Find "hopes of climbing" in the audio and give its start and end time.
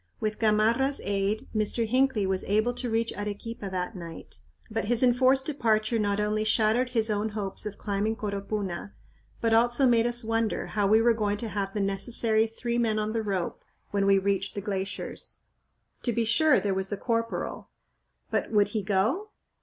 7.29-8.15